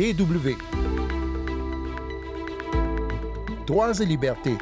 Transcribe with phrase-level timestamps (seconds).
[0.00, 0.56] DW.
[3.66, 4.56] Droits et libertés.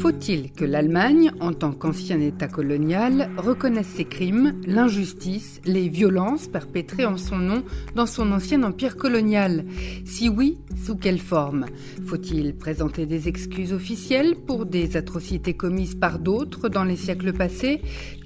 [0.00, 7.06] Faut-il que l'Allemagne, en tant qu'ancien État colonial, reconnaisse ses crimes, l'injustice, les violences perpétrées
[7.06, 7.64] en son nom
[7.96, 9.64] dans son ancien empire colonial?
[10.04, 11.66] Si oui, sous quelle forme?
[12.06, 17.80] Faut-il présenter des excuses officielles pour des atrocités commises par d'autres dans les siècles passés?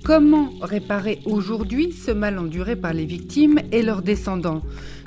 [0.04, 4.60] Comment réparer aujourd'hui ce mal enduré par les victimes et leurs descendants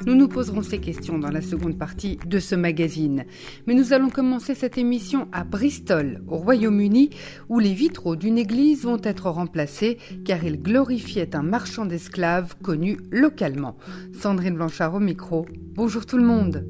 [0.08, 3.26] Nous nous poserons ces questions dans la seconde partie de ce magazine.
[3.68, 7.12] Mais nous allons commencer cette émission à Bristol, au Royaume-Uni,
[7.48, 12.98] où les vitraux d'une église vont être remplacés car ils glorifiaient un marchand d'esclaves connu
[13.12, 13.78] localement.
[14.20, 15.46] Sandrine Blanchard au micro.
[15.76, 16.66] Bonjour tout le monde.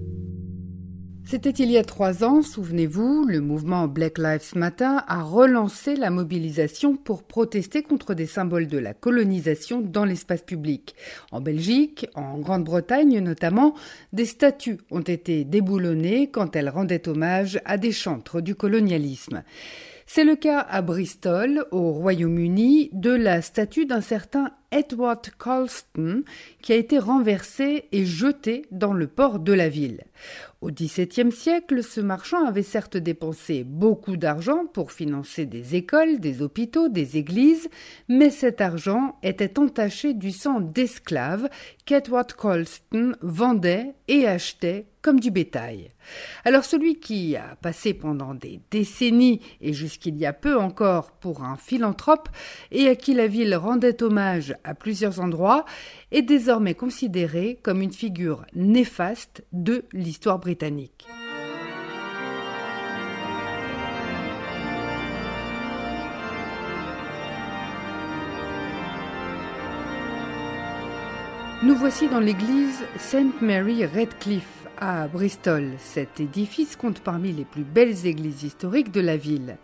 [1.30, 6.09] C'était il y a trois ans, souvenez-vous, le mouvement Black Lives Matter a relancé la
[6.09, 10.96] mobilisation pour protester contre des symboles de la colonisation dans l'espace public.
[11.34, 13.76] En Belgique, en Grande-Bretagne notamment,
[14.13, 19.44] des statues ont été déboulonnées quand elles rendaient hommage à des chantres du colonialisme.
[20.10, 26.24] C'est le cas à Bristol, au Royaume-Uni, de la statue d'un certain Edward Colston
[26.62, 30.05] qui a été renversée et jetée dans le port de la ville.
[30.62, 36.41] Au XVIIe siècle, ce marchand avait certes dépensé beaucoup d'argent pour financer des écoles, des
[36.41, 37.68] hôpitaux, des églises,
[38.08, 41.50] mais cet argent était entaché du sang d'esclaves
[41.85, 45.88] qu'Edward Colston vendait et achetait comme du bétail.
[46.44, 51.46] Alors celui qui a passé pendant des décennies et jusqu'il y a peu encore pour
[51.46, 52.27] un philanthrope
[52.72, 55.63] et à qui la ville rendait hommage à plusieurs endroits
[56.12, 61.08] est désormais considéré comme une figure néfaste de l'histoire britannique.
[71.63, 75.73] Nous voici dans l'église St Mary Redcliffe à Bristol.
[75.79, 79.57] Cet édifice compte parmi les plus belles églises historiques de la ville.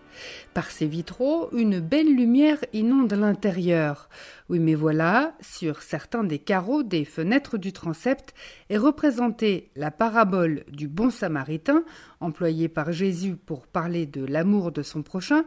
[0.54, 4.10] Par ses vitraux, une belle lumière inonde l'intérieur.
[4.50, 8.34] Oui, mais voilà, sur certains des carreaux des fenêtres du transept
[8.70, 11.84] est représentée la parabole du bon samaritain,
[12.20, 15.44] employée par Jésus pour parler de l'amour de son prochain,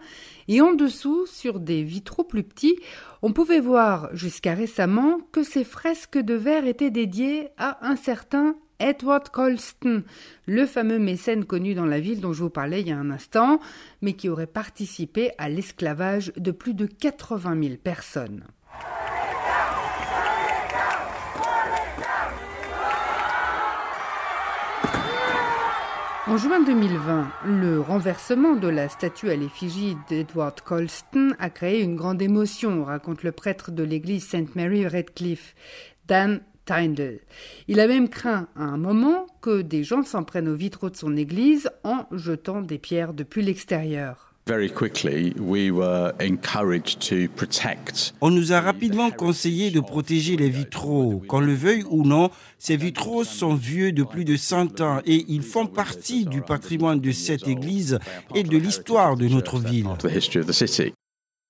[0.49, 2.79] et en dessous, sur des vitraux plus petits,
[3.23, 8.57] on pouvait voir jusqu'à récemment que ces fresques de verre étaient dédiées à un certain
[8.79, 10.05] Edward Colston,
[10.47, 13.11] le fameux mécène connu dans la ville dont je vous parlais il y a un
[13.11, 13.61] instant,
[14.03, 18.45] mais qui aurait participé à l'esclavage de plus de 80 000 personnes.
[26.29, 31.95] En juin 2020, le renversement de la statue à l'effigie d'Edward Colston a créé une
[31.95, 34.57] grande émotion, raconte le prêtre de l'église St.
[34.57, 35.55] Mary Redcliffe,
[36.09, 37.21] Dan Tyndall.
[37.69, 40.97] Il a même craint à un moment que des gens s'en prennent aux vitraux de
[40.97, 44.27] son église en jetant des pierres depuis l'extérieur.
[48.21, 51.21] On nous a rapidement conseillé de protéger les vitraux.
[51.27, 55.25] Qu'on le veuille ou non, ces vitraux sont vieux de plus de 100 ans et
[55.27, 57.99] ils font partie du patrimoine de cette église
[58.37, 59.89] et de l'histoire de notre ville.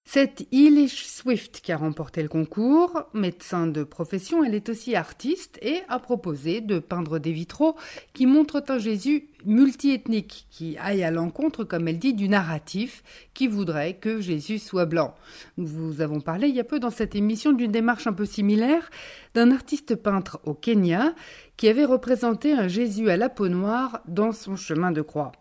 [0.08, 3.02] C'est Eilish Swift qui a remporté le concours.
[3.12, 7.74] Médecin de profession, elle est aussi artiste et a proposé de peindre des vitraux
[8.14, 13.02] qui montrent un Jésus multiethnique, qui aille à l'encontre, comme elle dit, du narratif
[13.34, 15.12] qui voudrait que Jésus soit blanc.
[15.56, 18.26] Nous vous avons parlé il y a peu dans cette émission d'une démarche un peu
[18.26, 18.88] similaire
[19.34, 21.16] d'un artiste peintre au Kenya
[21.56, 25.32] qui avait représenté un Jésus à la peau noire dans son chemin de croix.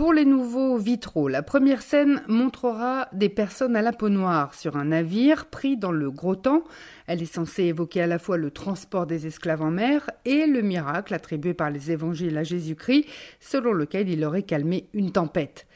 [0.00, 4.78] Pour les nouveaux vitraux, la première scène montrera des personnes à la peau noire sur
[4.78, 6.64] un navire pris dans le gros temps.
[7.06, 10.62] Elle est censée évoquer à la fois le transport des esclaves en mer et le
[10.62, 13.04] miracle attribué par les évangiles à Jésus-Christ,
[13.40, 15.66] selon lequel il aurait calmé une tempête.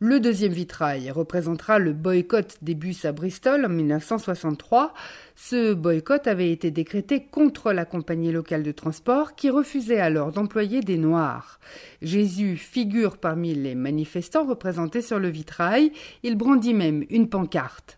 [0.00, 4.94] Le deuxième vitrail représentera le boycott des bus à Bristol en 1963.
[5.34, 10.82] Ce boycott avait été décrété contre la compagnie locale de transport qui refusait alors d'employer
[10.82, 11.58] des Noirs.
[12.00, 15.90] Jésus figure parmi les manifestants représentés sur le vitrail.
[16.22, 17.97] Il brandit même une pancarte.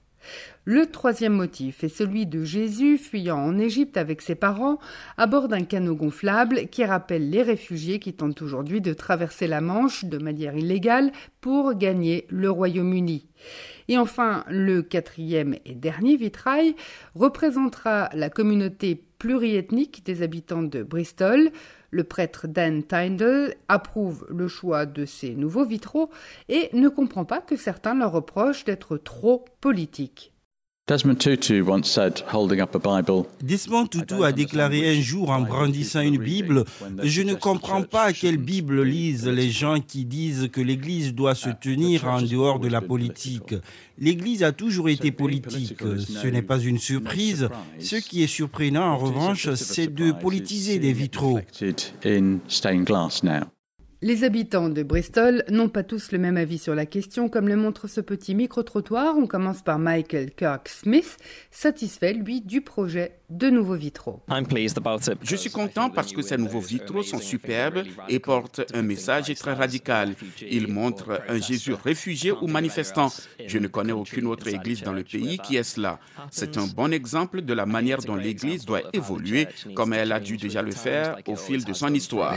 [0.64, 4.78] Le troisième motif est celui de Jésus fuyant en Égypte avec ses parents
[5.16, 9.60] à bord d'un canot gonflable qui rappelle les réfugiés qui tentent aujourd'hui de traverser la
[9.60, 13.26] Manche de manière illégale pour gagner le Royaume-Uni.
[13.88, 16.76] Et enfin, le quatrième et dernier vitrail
[17.14, 21.50] représentera la communauté pluriethnique des habitants de Bristol.
[21.90, 26.10] Le prêtre Dan Tyndall approuve le choix de ces nouveaux vitraux
[26.48, 30.32] et ne comprend pas que certains leur reprochent d'être trop politiques.
[33.42, 36.64] Desmond Tutu a déclaré un jour en brandissant une Bible
[37.04, 41.50] Je ne comprends pas quelle Bible lisent les gens qui disent que l'Église doit se
[41.50, 43.54] tenir en dehors de la politique.
[43.98, 45.78] L'Église a toujours été politique.
[45.78, 47.48] Ce n'est pas une surprise.
[47.78, 51.38] Ce qui est surprenant, en revanche, c'est de politiser des vitraux.
[54.02, 57.56] Les habitants de Bristol n'ont pas tous le même avis sur la question, comme le
[57.56, 59.14] montre ce petit micro-trottoir.
[59.18, 61.18] On commence par Michael Kirk Smith,
[61.50, 64.22] satisfait, lui, du projet de nouveaux vitraux.
[65.22, 69.52] Je suis content parce que ces nouveaux vitraux sont superbes et portent un message très
[69.52, 70.14] radical.
[70.50, 73.12] Ils montrent un Jésus réfugié ou manifestant.
[73.46, 76.00] Je ne connais aucune autre église dans le pays qui est cela.
[76.30, 80.38] C'est un bon exemple de la manière dont l'église doit évoluer comme elle a dû
[80.38, 82.34] déjà le faire au fil de son histoire.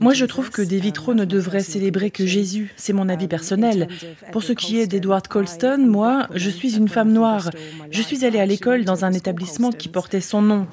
[0.00, 2.72] Moi, je trouve que des vitraux ne devraient célébrer que Jésus.
[2.76, 3.88] C'est mon avis personnel.
[4.32, 7.50] Pour ce qui est d'Edward Colston, moi, je suis une femme noire.
[7.90, 10.66] Je suis allée à l'école dans un établissement qui portait son nom.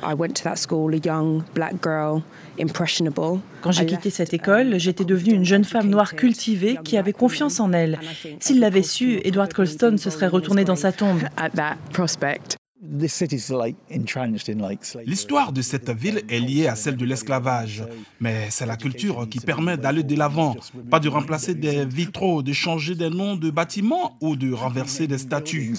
[3.59, 7.59] Quand j'ai quitté cette école, j'étais devenue une jeune femme noire cultivée qui avait confiance
[7.59, 7.99] en elle.
[8.39, 11.21] S'il l'avait su, Edward Colston se serait retourné dans sa tombe.
[15.05, 17.83] L'histoire de cette ville est liée à celle de l'esclavage,
[18.19, 20.55] mais c'est la culture qui permet d'aller de l'avant,
[20.89, 25.19] pas de remplacer des vitraux, de changer des noms de bâtiments ou de renverser des
[25.19, 25.75] statues.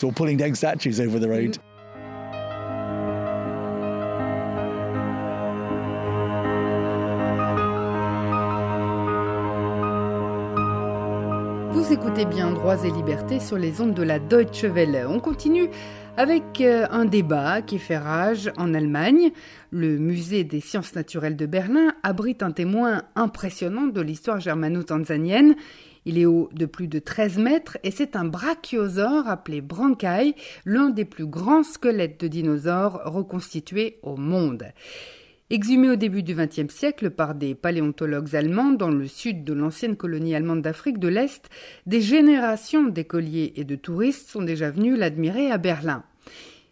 [11.73, 15.05] Vous écoutez bien Droits et Libertés sur les ondes de la Deutsche Welle.
[15.09, 15.69] On continue
[16.17, 19.31] avec euh, un débat qui fait rage en Allemagne.
[19.71, 25.57] Le musée des sciences naturelles de Berlin abrite un témoin impressionnant de l'histoire germano-tanzanienne.
[26.05, 30.91] Il est haut de plus de 13 mètres et c'est un brachiosaure appelé Brankai, l'un
[30.91, 34.65] des plus grands squelettes de dinosaures reconstitués au monde.
[35.53, 39.97] Exhumé au début du XXe siècle par des paléontologues allemands dans le sud de l'ancienne
[39.97, 41.51] colonie allemande d'Afrique de l'Est,
[41.85, 46.05] des générations d'écoliers et de touristes sont déjà venus l'admirer à Berlin.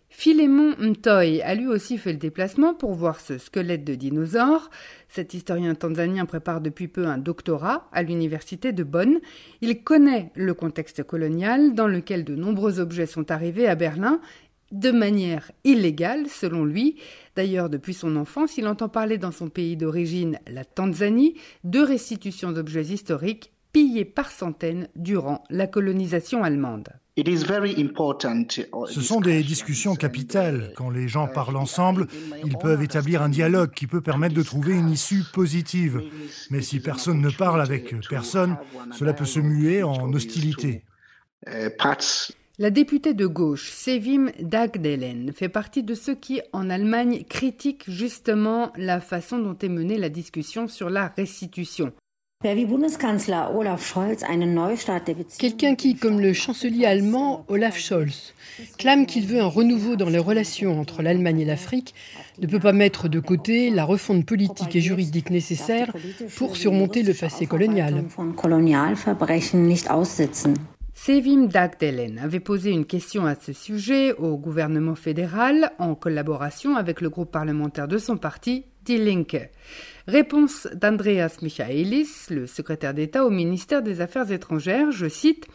[0.08, 4.70] Philémon Mtoy a lui aussi fait le déplacement pour voir ce squelette de dinosaure.
[5.10, 9.20] Cet historien tanzanien prépare depuis peu un doctorat à l'université de Bonn.
[9.60, 14.20] Il connaît le contexte colonial dans lequel de nombreux objets sont arrivés à Berlin
[14.72, 16.96] de manière illégale, selon lui.
[17.36, 21.34] D'ailleurs, depuis son enfance, il entend parler dans son pays d'origine, la Tanzanie,
[21.64, 26.88] de restitutions d'objets historiques pillés par centaines durant la colonisation allemande.
[28.86, 30.72] Ce sont des discussions capitales.
[30.76, 32.06] Quand les gens parlent ensemble,
[32.44, 36.02] ils peuvent établir un dialogue qui peut permettre de trouver une issue positive.
[36.50, 38.56] Mais si personne ne parle avec personne,
[38.92, 40.84] cela peut se muer en hostilité.
[42.60, 48.70] La députée de gauche, Sevim Dagdelen, fait partie de ceux qui, en Allemagne, critiquent justement
[48.76, 51.90] la façon dont est menée la discussion sur la restitution.
[55.38, 58.34] Quelqu'un qui, comme le chancelier allemand Olaf Scholz,
[58.76, 61.94] clame qu'il veut un renouveau dans les relations entre l'Allemagne et l'Afrique,
[62.42, 65.94] ne peut pas mettre de côté la refonte politique et juridique nécessaire
[66.36, 68.04] pour surmonter le passé colonial.
[70.92, 77.00] Sevim Dagdelen avait posé une question à ce sujet au gouvernement fédéral en collaboration avec
[77.00, 79.50] le groupe parlementaire de son parti, Die Linke.
[80.08, 85.46] Réponse d'Andreas Michaelis, le secrétaire d'État au ministère des Affaires étrangères, je cite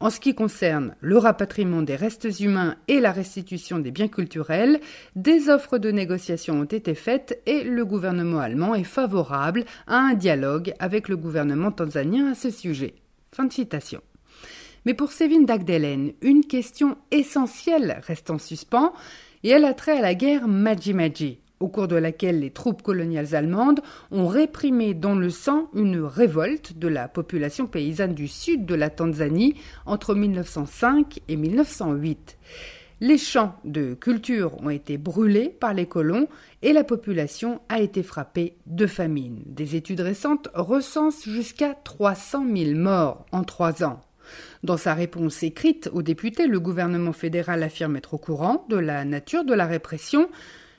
[0.00, 4.80] en ce qui concerne le rapatriement des restes humains et la restitution des biens culturels,
[5.14, 10.14] des offres de négociation ont été faites et le gouvernement allemand est favorable à un
[10.14, 12.94] dialogue avec le gouvernement tanzanien à ce sujet.
[13.30, 14.00] Fin de citation.
[14.84, 18.92] Mais pour Sévin Dagdelen, une question essentielle reste en suspens
[19.44, 23.34] et elle a trait à la guerre Maji-Maji, au cours de laquelle les troupes coloniales
[23.36, 28.74] allemandes ont réprimé dans le sang une révolte de la population paysanne du sud de
[28.74, 29.54] la Tanzanie
[29.86, 32.38] entre 1905 et 1908.
[33.00, 36.28] Les champs de culture ont été brûlés par les colons
[36.62, 39.42] et la population a été frappée de famine.
[39.46, 44.00] Des études récentes recensent jusqu'à 300 000 morts en trois ans.
[44.62, 49.04] Dans sa réponse écrite aux députés, le gouvernement fédéral affirme être au courant de la
[49.04, 50.28] nature de la répression,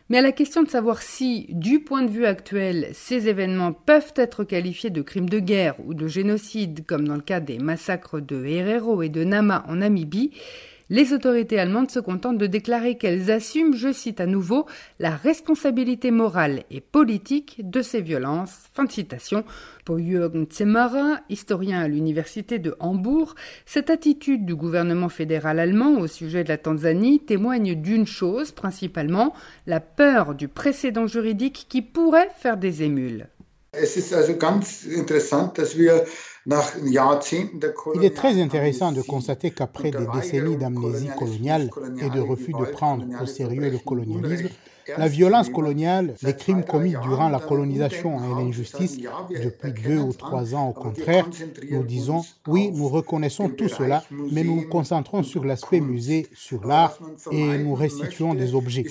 [0.10, 4.14] mais à la question de savoir si, du point de vue actuel, ces événements peuvent
[4.16, 8.20] être qualifiés de crimes de guerre ou de génocide, comme dans le cas des massacres
[8.20, 10.32] de Herero et de Nama en Namibie,
[10.90, 14.66] Les autorités allemandes se contentent de déclarer qu'elles assument, je cite à nouveau,
[15.00, 18.70] la responsabilité morale et politique de ces violences.
[18.74, 19.46] Fin de citation.
[19.86, 23.36] Pour Jürgen Zemmerer, historien à l'université de Hambourg,
[23.66, 29.34] cette attitude du gouvernement fédéral allemand au sujet de la Tanzanie témoigne d'une chose principalement,
[29.68, 33.28] la peur du précédent juridique qui pourrait faire des émules.
[37.96, 42.66] Il est très intéressant de constater qu'après des décennies d'amnésie coloniale et de refus de
[42.66, 44.50] prendre au sérieux le colonialisme,
[44.98, 48.98] la violence coloniale, les crimes commis durant la colonisation et l'injustice
[49.30, 51.28] depuis deux ou trois ans au contraire,
[51.72, 56.66] nous disons oui, nous reconnaissons tout cela, mais nous nous concentrons sur l'aspect musée, sur
[56.66, 56.98] l'art
[57.32, 58.86] et nous restituons des objets.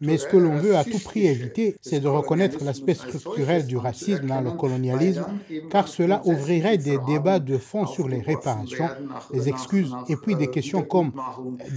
[0.00, 3.76] Mais ce que l'on veut à tout prix éviter, c'est de reconnaître l'aspect structurel du
[3.76, 5.24] racisme dans le colonialisme,
[5.70, 8.88] car cela ouvrirait des débats de fond sur les réparations,
[9.32, 11.12] les excuses et puis des questions comme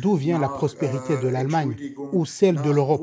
[0.01, 1.75] d'où vient la prospérité de l'Allemagne
[2.11, 3.01] ou celle de l'Europe?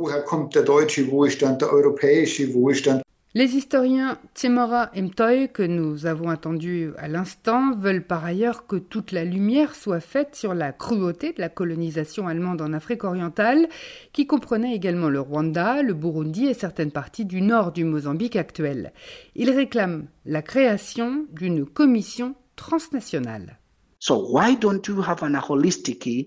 [3.33, 8.75] Les historiens Timora et Mtoy, que nous avons entendus à l'instant, veulent par ailleurs que
[8.75, 13.69] toute la lumière soit faite sur la cruauté de la colonisation allemande en Afrique orientale,
[14.13, 18.93] qui comprenait également le Rwanda, le Burundi et certaines parties du nord du Mozambique actuel.
[19.37, 23.60] Ils réclament la création d'une commission transnationale.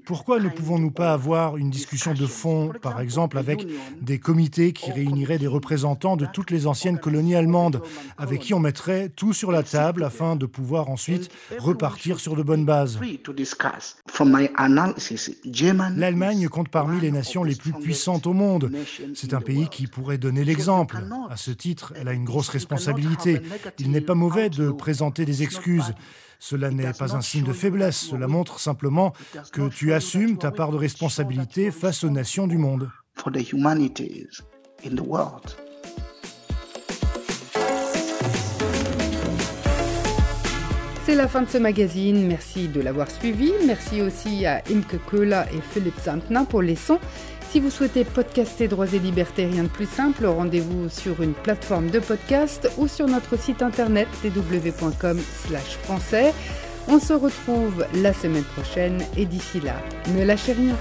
[0.06, 3.66] Pourquoi ne pouvons-nous pas avoir une discussion de fond, par exemple avec
[4.00, 7.82] des comités qui réuniraient des représentants de toutes les anciennes colonies allemandes,
[8.20, 12.44] avec qui on mettrait tout sur la table afin de pouvoir ensuite repartir sur de
[12.44, 13.00] bonnes bases
[15.98, 18.72] L'Allemagne compte parmi les nations les plus puissantes au monde.
[19.16, 21.04] C'est un pays qui pourrait donner l'exemple.
[21.28, 23.42] À ce titre, elle a une grosse responsabilité.
[23.80, 25.96] Il n'est pas mauvais de présenter des excuses.
[26.46, 29.14] Cela n'est pas un signe de faiblesse, cela montre simplement
[29.54, 32.92] que tu assumes ta part de responsabilité face aux nations du monde.
[41.06, 42.28] C'est la fin de ce magazine.
[42.28, 43.54] Merci de l'avoir suivi.
[43.66, 47.00] Merci aussi à Imke Köhler et Philippe Zantner pour les sons.
[47.54, 51.92] Si vous souhaitez podcaster Droits et Libertés, rien de plus simple, rendez-vous sur une plateforme
[51.92, 56.34] de podcast ou sur notre site internet www.com/français.
[56.88, 59.76] On se retrouve la semaine prochaine et d'ici là,
[60.16, 60.76] ne lâchez rien.